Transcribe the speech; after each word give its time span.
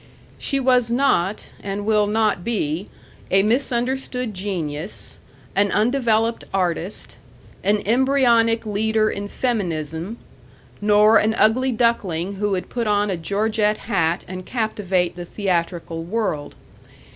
She 0.39 0.59
was 0.59 0.89
not 0.89 1.49
and 1.61 1.85
will 1.85 2.07
not 2.07 2.43
be 2.43 2.89
a 3.29 3.43
misunderstood 3.43 4.33
genius, 4.33 5.19
an 5.55 5.71
undeveloped 5.71 6.43
artist, 6.51 7.17
an 7.63 7.83
embryonic 7.85 8.65
leader 8.65 9.11
in 9.11 9.27
feminism, 9.27 10.17
nor 10.81 11.17
an 11.19 11.35
ugly 11.35 11.71
duckling 11.71 12.37
who 12.37 12.49
would 12.49 12.67
put 12.67 12.87
on 12.87 13.11
a 13.11 13.15
Georgette 13.15 13.77
hat 13.85 14.23
and 14.27 14.43
captivate 14.43 15.15
the 15.15 15.23
theatrical 15.23 16.01
world. 16.03 16.55